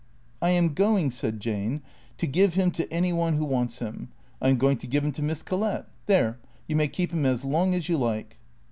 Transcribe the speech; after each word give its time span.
"I 0.41 0.49
am 0.49 0.73
going," 0.73 1.11
said 1.11 1.39
Jane," 1.39 1.83
to 2.17 2.25
give 2.25 2.55
him 2.55 2.71
to 2.71 2.91
any 2.91 3.13
one 3.13 3.35
who 3.35 3.45
wants 3.45 3.77
344 3.77 4.09
THECEEATORS 4.09 4.35
him. 4.41 4.47
I 4.47 4.49
am 4.49 4.57
going 4.57 4.77
to 4.79 4.87
give 4.87 5.03
him 5.05 5.11
to 5.11 5.21
Miss 5.21 5.43
Collett. 5.43 5.85
There— 6.07 6.39
you 6.67 6.75
may 6.75 6.87
keep 6.87 7.11
him 7.13 7.23
as 7.27 7.45
long 7.45 7.75
as 7.75 7.87
you 7.87 7.99
like." 7.99 8.39